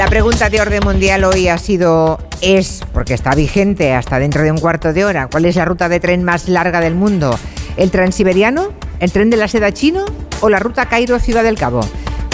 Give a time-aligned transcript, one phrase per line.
[0.00, 4.50] La pregunta de orden mundial hoy ha sido, es, porque está vigente hasta dentro de
[4.50, 7.38] un cuarto de hora, ¿cuál es la ruta de tren más larga del mundo?
[7.76, 8.68] ¿El transiberiano?
[8.98, 10.06] ¿El tren de la seda chino?
[10.40, 11.82] ¿O la ruta Cairo-Ciudad del Cabo?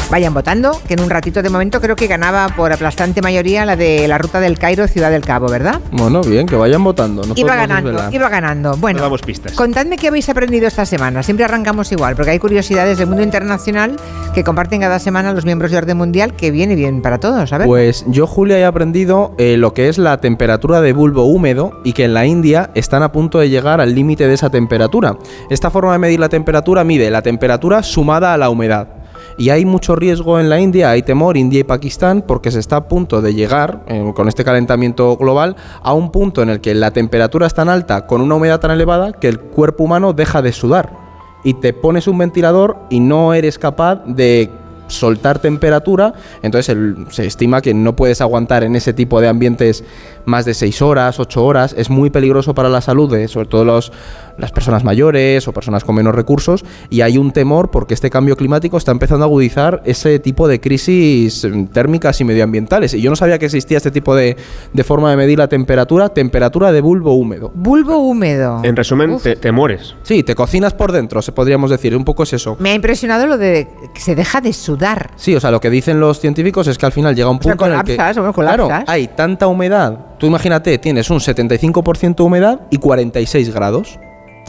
[0.08, 3.74] Vayan votando, que en un ratito de momento creo que ganaba por aplastante mayoría la
[3.74, 5.80] de la ruta del Cairo Ciudad del Cabo, ¿verdad?
[5.90, 7.24] Bueno, bien, que vayan votando.
[7.24, 8.14] No iba ganando, desvelar.
[8.14, 8.76] iba ganando.
[8.76, 9.52] Bueno, No damos pistas.
[9.54, 11.24] contadme qué habéis aprendido esta semana.
[11.24, 13.96] Siempre arrancamos igual, porque hay curiosidades del mundo internacional
[14.32, 17.52] que comparten cada semana los miembros de Orden Mundial, que viene bien para todos.
[17.52, 17.66] A ver.
[17.66, 21.94] Pues yo, Julia, he aprendido eh, lo que es la temperatura de bulbo húmedo y
[21.94, 25.16] que en la India están a punto de llegar al límite de esa temperatura.
[25.50, 28.88] Esta forma de medir la temperatura mide la temperatura sumada a la humedad.
[29.38, 32.76] Y hay mucho riesgo en la India, hay temor, India y Pakistán, porque se está
[32.76, 36.74] a punto de llegar, eh, con este calentamiento global, a un punto en el que
[36.74, 40.40] la temperatura es tan alta, con una humedad tan elevada, que el cuerpo humano deja
[40.40, 40.96] de sudar.
[41.44, 44.50] Y te pones un ventilador y no eres capaz de
[44.88, 49.84] soltar temperatura, entonces el- se estima que no puedes aguantar en ese tipo de ambientes
[50.24, 53.64] más de 6 horas, 8 horas, es muy peligroso para la salud, de, sobre todo
[53.64, 53.92] los,
[54.38, 58.36] las personas mayores o personas con menos recursos, y hay un temor porque este cambio
[58.36, 62.94] climático está empezando a agudizar ese tipo de crisis mm, térmicas y medioambientales.
[62.94, 64.36] Y yo no sabía que existía este tipo de,
[64.72, 67.50] de forma de medir la temperatura, temperatura de bulbo húmedo.
[67.54, 68.60] Bulbo húmedo.
[68.64, 69.94] En resumen, te, te mueres.
[70.02, 72.56] Sí, te cocinas por dentro, se podríamos decir, un poco es eso.
[72.60, 74.75] Me ha impresionado lo de que se deja de sudar.
[75.16, 77.52] Sí, o sea, lo que dicen los científicos es que al final llega un sea,
[77.52, 78.34] punto en el que colapsas.
[78.34, 79.98] claro, hay tanta humedad.
[80.18, 83.98] Tú imagínate, tienes un 75% humedad y 46 grados.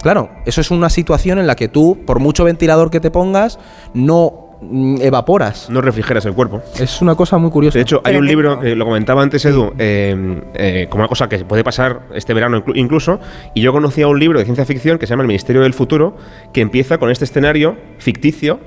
[0.01, 3.57] Claro, eso es una situación en la que tú, por mucho ventilador que te pongas,
[3.95, 5.71] no mm, evaporas.
[5.71, 6.61] No refrigeras el cuerpo.
[6.79, 7.79] Es una cosa muy curiosa.
[7.79, 11.27] De hecho, hay un libro que lo comentaba antes Edu, eh, eh, como una cosa
[11.27, 13.19] que puede pasar este verano inclu- incluso,
[13.55, 16.15] y yo conocía un libro de ciencia ficción que se llama El Ministerio del Futuro,
[16.53, 18.59] que empieza con este escenario ficticio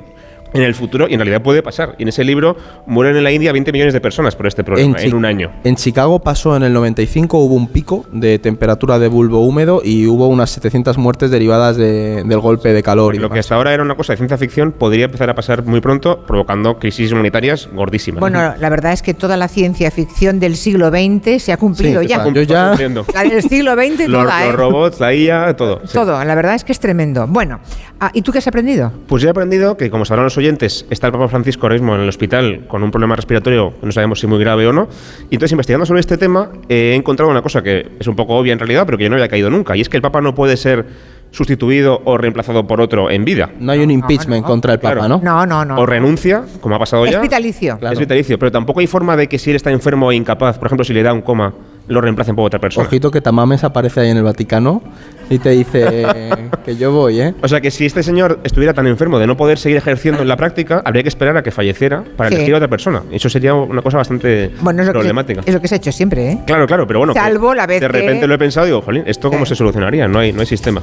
[0.52, 1.94] en el futuro y en realidad puede pasar.
[1.98, 2.56] Y en ese libro
[2.86, 5.50] mueren en la India 20 millones de personas por este problema en, Chi- un año.
[5.64, 10.06] En Chicago pasó en el 95, hubo un pico de temperatura de bulbo húmedo y
[10.06, 13.14] hubo unas 700 muertes derivadas de- del golpe de calor.
[13.14, 15.64] y Lo que hasta ahora era una cosa de ciencia ficción podría empezar a pasar
[15.64, 18.20] muy pronto, provocando crisis humanitarias gordísimas.
[18.20, 22.00] Bueno, la verdad es que toda la ciencia ficción del siglo XX se ha cumplido
[22.02, 22.24] Sí, ya.
[22.28, 22.70] yo ya-.
[23.14, 24.56] La del siglo XX, los, toda, los ¿eh?
[24.56, 25.80] robots, la IA, todo.
[25.84, 25.92] sí.
[25.92, 27.26] Todo, la verdad es que es tremendo.
[27.26, 27.60] Bueno,
[28.00, 28.92] ah, ¿y tú qué has aprendido?
[29.06, 31.94] Pues yo he aprendido que, como sabrán los oyentes, está el Papa Francisco ahora mismo
[31.94, 34.88] en el hospital con un problema respiratorio, no sabemos si muy grave o no.
[35.30, 38.34] Y entonces, investigando sobre este tema, eh, he encontrado una cosa que es un poco
[38.36, 39.76] obvia en realidad, pero que yo no había caído nunca.
[39.76, 40.84] Y es que el Papa no puede ser
[41.30, 43.50] sustituido o reemplazado por otro en vida.
[43.60, 44.48] No hay un impeachment no.
[44.48, 45.08] contra el Papa, Claro.
[45.08, 45.20] ¿no?
[45.22, 45.76] No, no, no.
[45.80, 47.20] O renuncia, como ha pasado Es ya.
[47.20, 47.78] vitalicio.
[47.78, 47.92] Claro.
[47.92, 50.66] Es vitalicio, pero tampoco hay forma de que si él está enfermo e incapaz, por
[50.66, 51.54] ejemplo, si le da un coma,
[51.90, 52.86] lo reemplacen por otra persona.
[52.86, 54.82] Ojito que Tamames aparece ahí en el Vaticano
[55.28, 56.06] y te dice
[56.64, 57.34] que yo voy, ¿eh?
[57.42, 60.28] O sea que si este señor estuviera tan enfermo de no poder seguir ejerciendo en
[60.28, 62.36] la práctica, habría que esperar a que falleciera para Sí.
[62.36, 63.02] elegir a otra persona.
[63.12, 65.42] Eso sería una cosa bastante Bueno, es lo, que, problemática.
[65.44, 66.38] es lo que se ha hecho siempre, ¿eh?
[66.46, 67.12] Claro, claro, pero bueno.
[67.12, 69.44] que Salvo la vez De que- repente lo he pensado y digo, jolín, ¿esto cómo
[69.44, 69.50] Sí.
[69.50, 70.08] se solucionaría?
[70.08, 70.80] No hay, no hay sistema.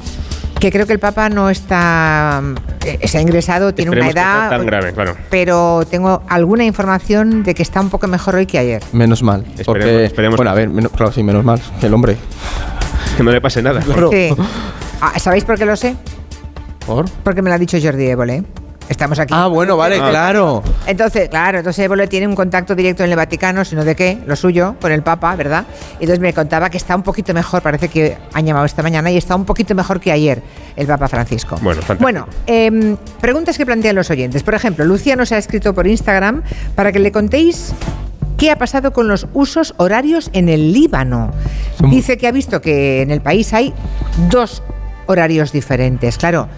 [0.60, 2.42] Que creo que el Papa no está.
[2.84, 4.44] eh, se ha ingresado, tiene una Esperemos edad.
[4.50, 5.16] no tan grave, claro.
[5.30, 8.82] Pero tengo alguna información de que está un poco mejor hoy que ayer.
[8.92, 9.42] Menos mal.
[9.56, 11.60] Esperemos- Porque, esperemos bueno, a ver, menos- claro, sí, menos mal.
[11.80, 12.16] que El hombre.
[13.16, 13.80] Que no le pase nada.
[13.80, 14.10] Claro.
[14.12, 14.30] Sí.
[15.00, 15.94] Ah, ¿Sabéis por qué lo sé?
[16.86, 17.08] ¿Por?
[17.22, 18.42] Porque me lo ha dicho Jordi Évole.
[18.88, 19.34] Estamos aquí.
[19.36, 20.08] Ah, bueno, vale, Ah.
[20.10, 20.62] claro.
[20.86, 24.34] Entonces, claro, entonces Évole tiene un contacto directo en el Vaticano, sino de qué, lo
[24.34, 25.64] suyo, con el Papa, ¿verdad?
[26.00, 29.10] Y entonces me contaba que está un poquito mejor, parece que han llamado esta mañana,
[29.10, 30.42] y está un poquito mejor que ayer
[30.76, 31.56] el Papa Francisco.
[31.60, 32.02] Bueno, fantástico.
[32.02, 34.42] Bueno, em, preguntas que plantean los oyentes.
[34.42, 36.42] Por ejemplo, Lucía nos ha escrito por Instagram
[36.74, 37.74] para que le contéis
[38.38, 41.32] qué ha pasado con los usos horarios en el Líbano.
[41.90, 43.74] Dice que ha visto que en el país hay
[44.30, 44.62] dos
[45.06, 46.16] horarios diferentes.
[46.18, 46.48] Claro,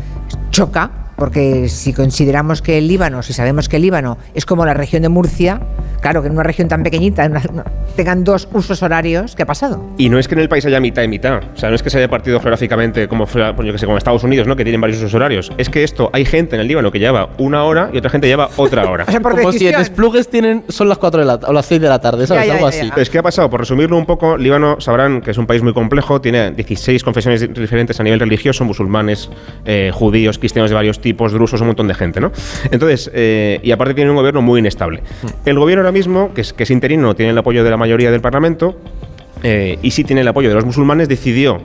[0.51, 4.73] choca, porque si consideramos que el Líbano, si sabemos que el Líbano es como la
[4.73, 5.61] región de Murcia,
[6.01, 7.65] claro que en una región tan pequeñita en una-
[7.95, 9.85] tengan dos usos horarios, ¿qué ha pasado?
[9.99, 11.43] Y no es que en el país haya mitad y mitad.
[11.55, 13.85] O sea, no es que se haya partido geográficamente como, fuera, pues yo que sé,
[13.85, 14.57] como Estados Unidos, ¿no?
[14.57, 15.53] Que tienen varios usos horarios.
[15.59, 18.27] Es que esto, hay gente en el Líbano que lleva una hora y otra gente
[18.27, 19.05] lleva otra hora.
[19.09, 21.67] O sea, por Como si en desplugues tienen, son las 4 de la, o las
[21.67, 22.45] 6 de la tarde, ¿sabes?
[22.45, 22.91] Ya, ya, Algo ya, así.
[22.95, 23.51] Pues, ¿qué ha pasado?
[23.51, 27.53] Por resumirlo un poco, Líbano sabrán que es un país muy complejo, tiene 16 confesiones
[27.53, 29.29] diferentes a nivel religioso, musulmanes,
[29.67, 32.33] eh, judíos, cristianos de varios tipos, drusos, un montón de gente, ¿no?
[32.71, 35.03] Entonces, eh, y aparte tiene un gobierno muy inestable.
[35.45, 38.77] El gobierno ahora mismo, que es, interino, tiene el apoyo de la mayoría del Parlamento,
[39.43, 41.61] eh, y sí tiene el apoyo de los musulmanes, decidió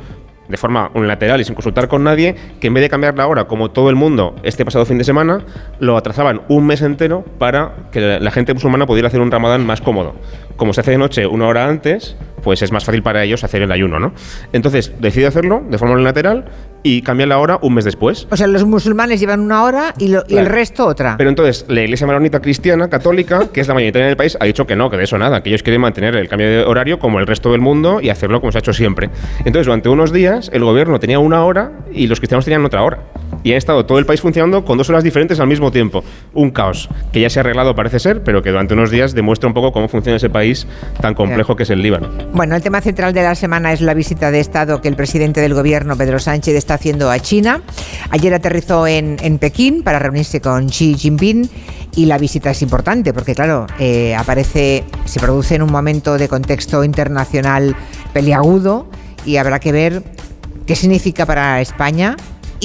[0.47, 3.45] de forma unilateral y sin consultar con nadie, que en vez de cambiar la hora
[3.45, 5.43] como todo el mundo este pasado fin de semana,
[5.79, 9.81] lo atrasaban un mes entero para que la gente musulmana pudiera hacer un ramadán más
[9.81, 10.15] cómodo.
[10.57, 13.61] Como se hace de noche una hora antes, pues es más fácil para ellos hacer
[13.61, 14.13] el ayuno, ¿no?
[14.53, 16.45] Entonces decide hacerlo de forma unilateral
[16.83, 18.27] y cambia la hora un mes después.
[18.29, 21.15] O sea, los musulmanes llevan una hora y, lo- y el resto otra.
[21.17, 24.45] Pero entonces, la iglesia maronita cristiana, católica, que es la mayoritaria en el país, ha
[24.45, 26.99] dicho que no, que de eso nada, que ellos quieren mantener el cambio de horario
[26.99, 29.09] como el resto del mundo y hacerlo como se ha hecho siempre.
[29.39, 32.99] Entonces, durante unos días, el gobierno tenía una hora y los cristianos tenían otra hora.
[33.45, 36.03] Y ha estado todo el país funcionando con dos horas diferentes al mismo tiempo.
[36.33, 39.47] Un caos que ya se ha arreglado, parece ser, pero que durante unos días demuestra
[39.47, 40.65] un poco cómo funciona ese país
[40.99, 42.09] tan complejo que es el Líbano.
[42.33, 45.41] Bueno, el tema central de la semana es la visita de Estado que el presidente
[45.41, 47.61] del gobierno, Pedro Sánchez, está haciendo a China.
[48.09, 51.47] Ayer aterrizó en, en Pekín para reunirse con Xi Jinping
[51.95, 56.27] y la visita es importante porque, claro, eh, aparece, se produce en un momento de
[56.27, 57.75] contexto internacional
[58.11, 58.87] peliagudo
[59.23, 60.01] y habrá que ver
[60.65, 62.15] qué significa para España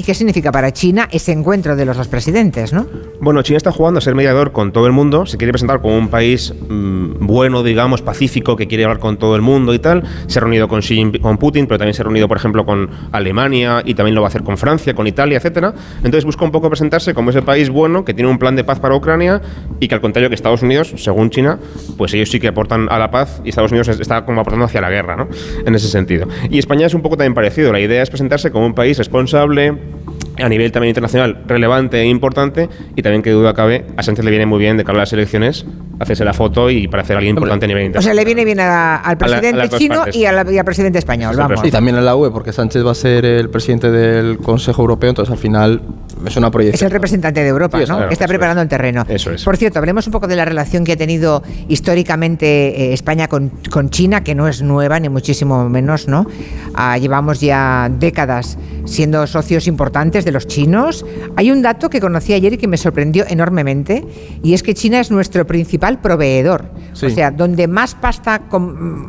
[0.00, 2.86] y qué significa para China ese encuentro de los dos presidentes, ¿no?
[3.20, 5.94] Bueno, China está jugando a ser mediador con todo el mundo, se quiere presentar como
[5.98, 10.02] un país mm, bueno, digamos, pacífico, que quiere hablar con todo el mundo y tal.
[10.26, 12.64] Se ha reunido con, Xi Jinping- con Putin, pero también se ha reunido, por ejemplo,
[12.64, 15.74] con Alemania y también lo va a hacer con Francia, con Italia, etcétera.
[15.98, 18.80] Entonces busca un poco presentarse como ese país bueno, que tiene un plan de paz
[18.80, 19.42] para Ucrania
[19.80, 21.58] y que al contrario que Estados Unidos, según China,
[21.98, 24.80] pues ellos sí que aportan a la paz y Estados Unidos está como aportando hacia
[24.80, 25.28] la guerra, ¿no?
[25.66, 26.26] En ese sentido.
[26.48, 27.70] Y España es un poco también parecido.
[27.70, 29.76] La idea es presentarse como un país responsable,
[30.42, 34.30] a nivel también internacional relevante e importante y también que duda cabe a Sánchez le
[34.30, 35.64] viene muy bien de cara a las elecciones
[35.98, 38.14] hacerse la foto y para hacer alguien importante a nivel O internacional.
[38.16, 40.56] sea, le viene bien a- al A la- a presidente chino y, a la- y
[40.58, 41.60] al presidente español, vamos.
[41.62, 45.10] Y también en la UE, porque Sánchez va a ser el presidente del Consejo Europeo,
[45.10, 45.82] entonces al final
[46.26, 46.86] es una Es proyección.
[46.86, 47.96] el representante de Europa, Sí, ¿no?
[47.98, 48.64] claro, Está preparando es.
[48.64, 49.04] el terreno.
[49.08, 49.44] Eso es.
[49.44, 53.50] Por cierto, hablemos un poco de la relación que ha tenido históricamente eh, España con,
[53.70, 56.24] con China, que no es nueva, ni muchísimo menos, ¿no?
[56.74, 61.04] Ah, llevamos ya décadas siendo socios importantes de los chinos.
[61.36, 64.04] Hay un dato que conocí ayer y que me sorprendió enormemente,
[64.42, 66.70] y es que China es nuestro principal proveedor.
[66.92, 67.06] Sí.
[67.06, 68.42] O sea, donde más pasta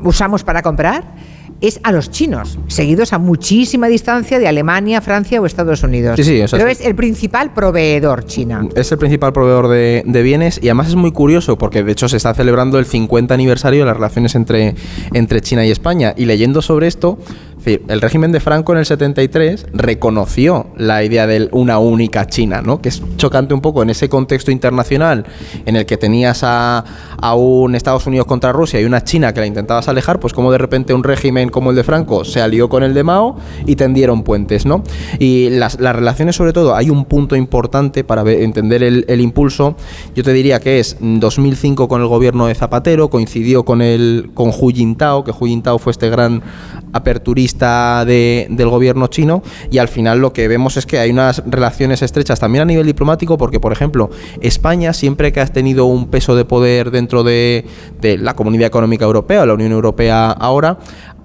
[0.03, 1.03] usamos para comprar
[1.61, 6.15] es a los chinos, seguidos a muchísima distancia de Alemania, Francia o Estados Unidos.
[6.15, 8.67] Sí, sí, o sea, Pero es el principal proveedor China.
[8.75, 12.09] Es el principal proveedor de, de bienes y además es muy curioso porque de hecho
[12.09, 14.75] se está celebrando el 50 aniversario de las relaciones entre,
[15.13, 16.15] entre China y España.
[16.17, 21.03] Y leyendo sobre esto, es decir, el régimen de Franco en el 73 reconoció la
[21.03, 22.81] idea de una única China, ¿no?
[22.81, 25.25] que es chocante un poco en ese contexto internacional
[25.65, 26.83] en el que tenías a,
[27.35, 30.57] un Estados Unidos contra Rusia y una China que la intentabas alejar, pues como de
[30.57, 34.23] repente un régimen como el de Franco se alió con el de Mao y tendieron
[34.23, 34.83] puentes, ¿no?
[35.19, 39.75] Y las, las relaciones, sobre todo, hay un punto importante para entender el, impulso.
[40.15, 44.31] Yo te diría que es mm, 2005 con el gobierno de Zapatero, coincidió con el
[44.33, 44.71] con Hu
[45.23, 46.41] que Hu Jintao fue este gran
[46.93, 51.43] aperturista de- del gobierno chino, y al final lo que vemos es que hay unas
[51.45, 54.09] relaciones estrechas también a nivel diplomático, porque por ejemplo,
[54.41, 57.65] España siempre que ha tenido un peso de poder dentro de,
[57.99, 60.77] de la Comunidad Económica Europea, o la Unión Europea ahora,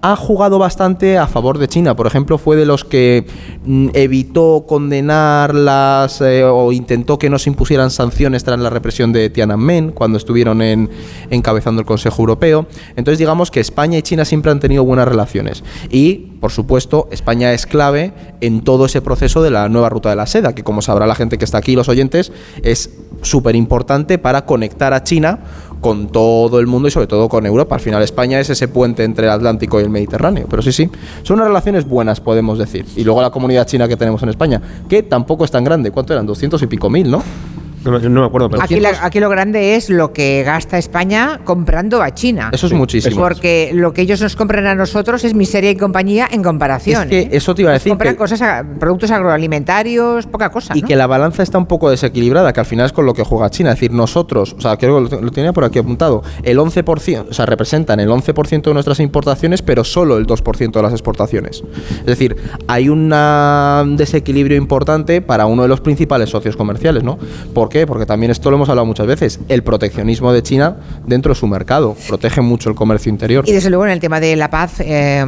[0.02, 1.96] ha jugado bastante a favor de China.
[1.96, 3.26] Por ejemplo, fue de los que
[3.64, 9.12] mm, evitó condenar las eh, o intentó que no se impusieran sanciones tras la represión
[9.12, 10.90] de Tiananmen cuando estuvieron en,
[11.30, 12.66] encabezando el Consejo Europeo.
[12.96, 15.64] Entonces, digamos que España y China siempre han tenido buenas relaciones.
[15.90, 20.16] Y, por supuesto, España es clave en todo ese proceso de la nueva ruta de
[20.16, 22.32] la seda, que como sabrá la gente que está aquí, los oyentes,
[22.62, 22.90] es
[23.22, 25.40] súper importante para conectar a China
[25.86, 27.76] con todo el mundo y sobre todo con Europa.
[27.76, 30.48] Al final España es ese puente entre el Atlántico y el Mediterráneo.
[30.50, 30.90] Pero sí, sí,
[31.22, 32.84] son unas relaciones buenas, podemos decir.
[32.96, 35.92] Y luego la comunidad china que tenemos en España, que tampoco es tan grande.
[35.92, 36.26] ¿Cuánto eran?
[36.26, 37.22] 200 y pico mil, ¿no?
[37.86, 40.76] No, me- no me acuerdo, pero Aquí, la- aquí lo grande es lo que gasta
[40.78, 42.50] España comprando a China.
[42.52, 43.16] Eso es muchísimo.
[43.16, 47.04] Porque lo que ellos nos compran a nosotros es miseria y compañía en comparación.
[47.04, 47.28] Es que ¿eh?
[47.32, 50.76] eso te iba a Nos decir, Compran que- cosas, a- productos agroalimentarios, poca cosa.
[50.76, 50.88] Y ¿no?
[50.88, 53.48] que la balanza está un poco desequilibrada, que al final es con lo que juega
[53.50, 53.70] China.
[53.70, 57.26] Es decir, nosotros, o sea, creo que lo, lo tenía por aquí apuntado, el 11%,
[57.30, 61.62] o sea, representan el 11% de nuestras importaciones, pero solo el 2% de las exportaciones.
[62.00, 63.10] Es decir, hay un
[63.96, 67.18] desequilibrio importante para uno de los principales socios comerciales, ¿no?
[67.54, 71.38] ¿Por Porque también esto lo hemos hablado muchas veces, el proteccionismo de China dentro de
[71.38, 73.44] su mercado, protege mucho el comercio interior.
[73.46, 75.24] Y desde luego en el tema de la paz eh,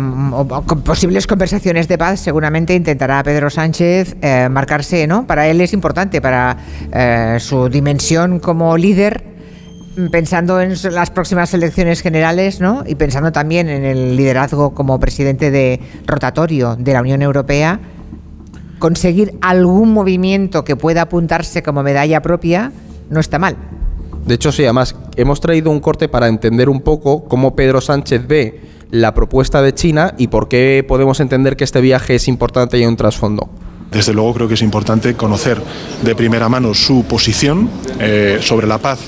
[0.84, 5.26] posibles conversaciones de paz, seguramente intentará Pedro Sánchez eh, marcarse, ¿no?
[5.26, 6.56] Para él es importante, para
[6.92, 9.24] eh, su dimensión como líder,
[10.12, 12.84] pensando en las próximas elecciones generales, ¿no?
[12.86, 17.80] Y pensando también en el liderazgo como presidente de rotatorio de la Unión Europea,
[18.78, 22.72] conseguir algún movimiento que pueda apuntarse como medalla propia
[23.10, 23.56] no está mal.
[24.26, 28.26] De hecho, sí, además, hemos traído un corte para entender un poco cómo Pedro Sánchez
[28.26, 32.78] ve la propuesta de China y por qué podemos entender que este viaje es importante
[32.78, 33.48] y hay un trasfondo.
[33.90, 35.60] Desde luego creo que es importante conocer
[36.02, 38.98] de primera mano su posición eh, sobre la paz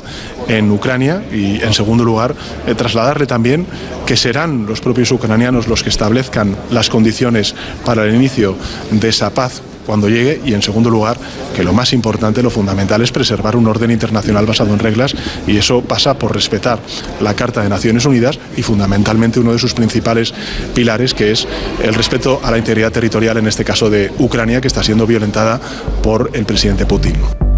[0.48, 2.34] en Ucrania y, en segundo lugar,
[2.66, 3.66] eh, trasladarle también
[4.06, 8.56] que serán los propios ucranianos los que establezcan las condiciones para el inicio
[8.90, 11.16] de esa paz cuando llegue y en segundo lugar
[11.56, 15.16] que lo más importante, lo fundamental es preservar un orden internacional basado en reglas
[15.48, 16.78] y eso pasa por respetar
[17.20, 20.32] la Carta de Naciones Unidas y fundamentalmente uno de sus principales
[20.76, 21.44] pilares que es
[21.82, 25.60] el respeto a la integridad territorial en este caso de Ucrania que está siendo violentada
[26.04, 27.49] por el presidente Putin.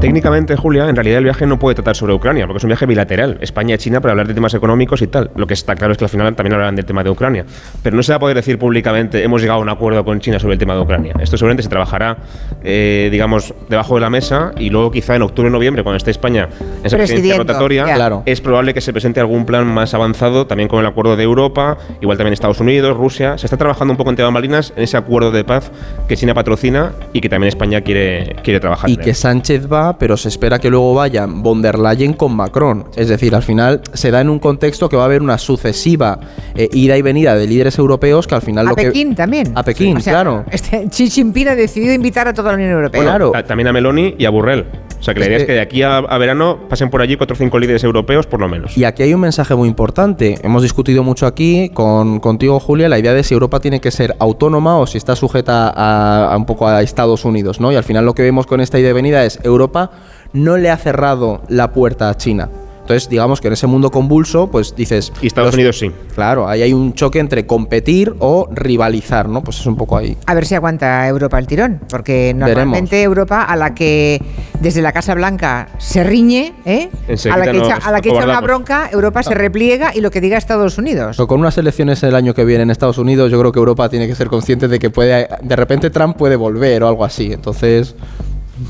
[0.00, 2.86] Técnicamente, Julia, en realidad el viaje no puede tratar sobre Ucrania, porque es un viaje
[2.86, 5.32] bilateral, España-China, para hablar de temas económicos y tal.
[5.34, 7.44] Lo que está claro es que al final también hablarán del tema de Ucrania.
[7.82, 10.38] Pero no se va a poder decir públicamente, hemos llegado a un acuerdo con China
[10.38, 11.14] sobre el tema de Ucrania.
[11.20, 12.16] Esto seguramente se trabajará,
[12.62, 16.12] eh, digamos, debajo de la mesa y luego quizá en octubre o noviembre, cuando esté
[16.12, 18.22] España en esa presidencia rotatoria, claro.
[18.24, 21.76] es probable que se presente algún plan más avanzado, también con el acuerdo de Europa,
[22.00, 23.36] igual también Estados Unidos, Rusia.
[23.36, 25.72] Se está trabajando un poco entre bambalinas en ese acuerdo de paz
[26.06, 28.88] que China patrocina y que también España quiere, quiere trabajar.
[28.88, 32.84] Y que Sánchez va, pero se espera que luego vayan von der Leyen con Macron.
[32.96, 36.18] Es decir, al final se da en un contexto que va a haber una sucesiva
[36.56, 39.52] eh, ida y venida de líderes europeos que al final a lo Pekín también.
[39.54, 40.44] A Pekín, O sea, claro.
[40.50, 43.02] Este, Xi Jinping ha decidido invitar a toda la Unión Europea.
[43.02, 43.30] Claro.
[43.30, 44.66] Ta- También a Meloni y a Burrell.
[44.98, 47.16] O sea, que la idea es que- de aquí a, a verano pasen por allí
[47.16, 48.76] cuatro o cinco líderes europeos, por lo menos.
[48.76, 50.38] Y aquí hay un mensaje muy importante.
[50.42, 54.16] Hemos discutido mucho aquí con contigo, Julia, la idea de si Europa tiene que ser
[54.18, 57.70] autónoma o si está sujeta a, a un poco a Estados Unidos, ¿no?
[57.72, 59.90] Y al final lo que vemos con esta ida y venida es Europa
[60.32, 62.48] no le ha cerrado la puerta a China.
[62.88, 65.12] Entonces, digamos que en ese mundo convulso, pues dices...
[65.20, 65.92] Y Estados los- Unidos sí.
[66.14, 69.42] Claro, ahí hay un choque entre competir o rivalizar, ¿no?
[69.44, 70.16] Pues es un poco ahí.
[70.24, 74.22] A ver si aguanta Europa el tirón, porque normalmente Europa a la que
[74.62, 76.88] desde la Casa Blanca se riñe, ¿eh?
[77.30, 80.10] A la que echa, a la que echa una bronca, Europa se repliega y lo
[80.10, 81.18] que diga Estados Unidos.
[81.18, 83.90] Pero con unas elecciones el año que viene en Estados Unidos, yo creo que Europa
[83.90, 87.34] tiene que ser consciente de que puede, de repente Trump puede volver o algo así.
[87.34, 87.94] Entonces,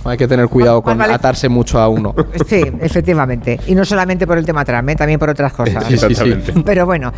[0.04, 2.14] hay que tener cuidado Más con vale- atarse mucho a uno.
[2.48, 3.58] Sí, efectivamente.
[3.66, 4.96] Y no solamente por el tema Trump, ¿eh?
[4.96, 5.84] también por otras cosas.
[5.86, 6.06] Sí, sí, sí.
[6.06, 6.52] Exactamente.
[6.64, 7.12] Pero bueno,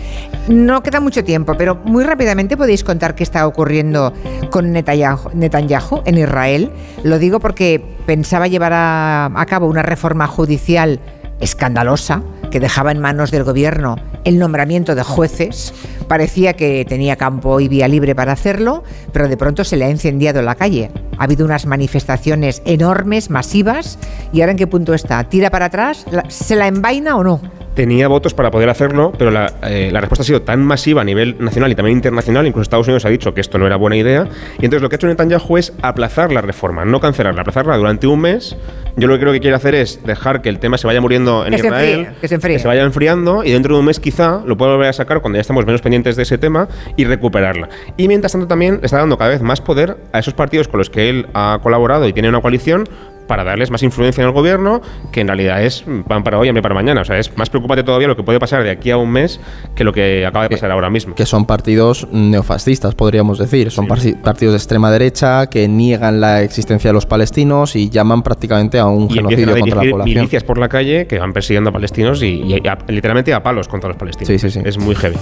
[0.49, 4.13] no queda mucho tiempo, pero muy rápidamente podéis contar qué está ocurriendo
[4.51, 6.71] con Netanyahu, Netanyahu en Israel.
[7.05, 11.01] Lo digo porque pensaba llevar a, a cabo una reforma judicial
[11.41, 15.73] escandalosa que dejaba en manos del gobierno el nombramiento de jueces.
[16.09, 19.91] Parecía que tenía campo y vía libre para hacerlo, pero de pronto se le ha
[19.91, 20.91] incendiado la calle.
[21.19, 23.99] Ha habido unas manifestaciones enormes, masivas,
[24.33, 25.25] y ahora en qué punto está.
[25.25, 26.05] ¿Tira para atrás?
[26.11, 27.41] ¿La- ¿Se la envaina o no?
[27.75, 31.05] Tenía votos para poder hacerlo, pero la, eh, la respuesta ha sido tan masiva a
[31.05, 33.97] nivel nacional y también internacional, incluso Estados Unidos ha dicho que esto no era buena
[33.97, 34.27] idea,
[34.59, 38.07] y entonces lo que ha hecho Netanyahu es aplazar la reforma, no cancelarla, aplazarla durante
[38.07, 38.57] un mes.
[38.97, 41.47] Yo lo que creo que quiere hacer es dejar que el tema se vaya muriendo
[41.47, 42.59] en Que se Israel, enfríe, que se enfríe.
[42.65, 45.43] vaya enfriando, y dentro de un mes quizá lo pueda volver a sacar cuando ya
[45.43, 47.69] estamos menos pendientes de ese tema y recuperarla.
[47.97, 50.79] Y mientras tanto también le está dando cada vez más poder a esos partidos con
[50.79, 52.89] los que él ha colaborado y tiene una coalición
[53.31, 54.81] para darles más influencia en el gobierno,
[55.13, 57.03] que en realidad es pan para hoy, hambre para mañana.
[57.03, 59.39] O sea, es más preocupante todavía lo que puede pasar de aquí a un mes
[59.77, 61.15] que lo que acaba de pasar ahora mismo.
[61.15, 63.71] Que son partidos neofascistas, podríamos decir.
[63.71, 68.25] Son parti- partidos de extrema derecha que niegan la existencia de los palestinos y llaman
[68.25, 70.15] prácticamente a un Y genocidio a contra la población.
[70.17, 73.69] milicias por la calle que van persiguiendo a palestinos y, y a- literalmente a palos
[73.69, 74.27] contra los palestinos.
[74.27, 74.61] Sí, sí, sí.
[74.65, 75.15] Es muy heavy.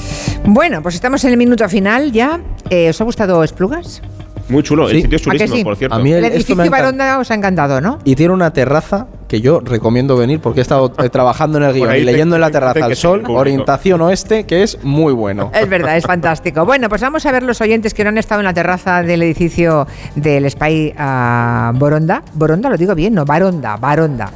[0.45, 2.41] Bueno, pues estamos en el minuto final ya.
[2.71, 4.01] Eh, ¿Os ha gustado Esplugas?
[4.49, 4.89] Muy chulo.
[4.89, 4.97] Sí.
[4.97, 5.65] El sitio es ¿A que chulísimo, sí?
[5.65, 5.95] por cierto.
[5.97, 7.99] A mí El el- esto me edificio Baronda os ha encantado, ¿no?
[8.05, 11.75] Y tiene una terraza que yo recomiendo venir porque he estado eh, trabajando en el
[11.75, 14.83] guion y te- leyendo en la te- terraza te- al sol, orientación oeste, que es
[14.83, 15.51] muy bueno.
[15.55, 16.65] Es verdad, es fantástico.
[16.65, 19.23] Bueno, pues vamos a ver los oyentes que no han estado en la terraza del
[19.23, 22.23] edificio del Spy ah, Boronda.
[22.35, 24.33] Boronda, lo digo bien, no, Baronda, Baronda.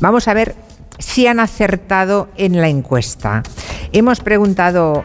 [0.00, 0.54] Vamos a ver
[0.98, 3.42] si han acertado en la encuesta.
[3.92, 5.04] Hemos preguntado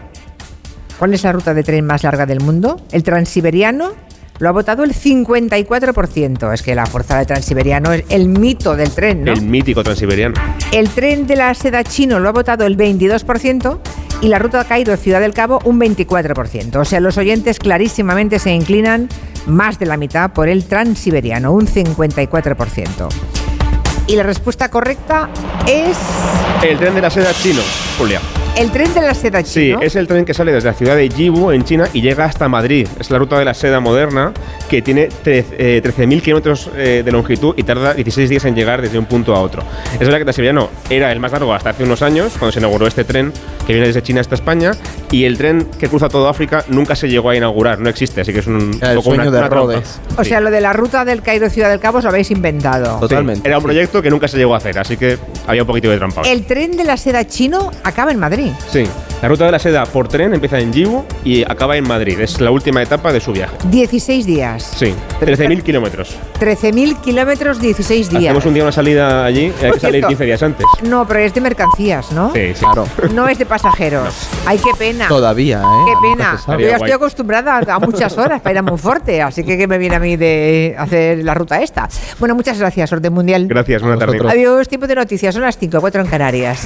[0.99, 2.79] cuál es la ruta de tren más larga del mundo.
[2.91, 3.93] El transiberiano
[4.41, 6.51] lo ha votado el 54%.
[6.51, 9.33] Es que la fuerza del transiberiano es el mito del tren, ¿no?
[9.33, 10.33] El mítico transiberiano.
[10.71, 13.79] El tren de la seda chino lo ha votado el 22%
[14.21, 16.75] y la ruta Cairo-Ciudad del Cabo un 24%.
[16.77, 19.09] O sea, los oyentes clarísimamente se inclinan
[19.45, 23.09] más de la mitad por el transiberiano, un 54%.
[24.07, 25.29] Y la respuesta correcta
[25.67, 25.97] es
[26.63, 27.61] El tren de la seda chino,
[27.99, 28.19] Julia.
[28.57, 29.81] El tren de la seda Sí, chino.
[29.81, 32.47] es el tren que sale desde la ciudad de Yiwu, en China, y llega hasta
[32.49, 32.87] Madrid.
[32.99, 34.33] Es la ruta de la seda moderna,
[34.69, 38.99] que tiene eh, 13.000 kilómetros eh, de longitud y tarda 16 días en llegar desde
[38.99, 39.63] un punto a otro.
[39.93, 42.87] Es verdad que Transiberiano era el más largo hasta hace unos años, cuando se inauguró
[42.87, 43.31] este tren
[43.65, 44.71] que viene desde China hasta España,
[45.11, 48.31] y el tren que cruza todo África nunca se llegó a inaugurar, no existe, así
[48.33, 49.55] que es un el poco una- sueño de una trampa.
[49.55, 49.99] Rhodes.
[50.17, 50.29] O Sí.
[50.29, 52.95] sea, lo de la ruta del Cairo-Ciudad del Cabo os lo habéis inventado.
[52.95, 53.47] Sí, Totalmente.
[53.47, 55.97] Era un proyecto que nunca se llegó a hacer, así que había un poquito de
[55.97, 56.21] trampa.
[56.23, 58.51] El tren de la seda chino acaba en Madrid.
[58.71, 58.83] Sí.
[59.21, 62.19] La ruta de la seda por tren empieza en Yiwu y acaba en Madrid.
[62.19, 63.55] Es la última etapa de su viaje.
[63.69, 64.63] 16 días.
[64.75, 66.15] Sí, 13.000 kilómetros.
[66.39, 68.23] 13.000 kilómetros, 16 días.
[68.23, 70.65] Hacemos un día una salida allí, hay que salir cierto, 15 días antes.
[70.81, 72.33] No, pero es de mercancías, ¿no?
[72.33, 72.61] Sí, sí.
[72.65, 72.87] Claro.
[73.13, 74.29] No es de pasajeros.
[74.45, 75.09] Ay, qué pena.
[75.09, 75.85] Todavía, ¿eh?
[75.85, 76.39] Qué pena.
[76.47, 79.77] Yo ya estoy acostumbrada a muchas horas para ir a Monforte, así que qué me
[79.77, 81.89] viene a mí de hacer la ruta esta.
[82.17, 83.47] Bueno, muchas gracias, Orden Mundial.
[83.49, 84.13] Gracias, buena tarde.
[84.13, 84.31] vosotros.
[84.31, 86.65] Adiós, tiempo de noticias, son las 5, 4 en Canarias.